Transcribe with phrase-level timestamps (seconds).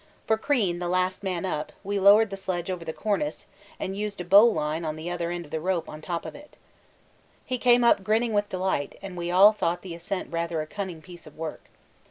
[0.25, 3.45] For Crean, the last man up, we lowered the sledge over the cornice
[3.79, 6.57] and used a bowline in the other end of the rope on top of it.
[7.45, 11.03] He came up grinning with delight, and we all thought the ascent rather a cunning
[11.03, 11.65] piece of work.